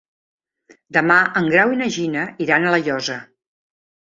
Demà 0.97 1.17
en 1.41 1.49
Grau 1.55 1.75
i 1.75 1.79
na 1.83 1.91
Gina 1.99 2.25
iran 2.47 2.67
a 2.67 2.73
La 2.77 2.81
Llosa. 2.89 3.19